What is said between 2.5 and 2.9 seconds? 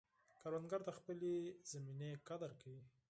کوي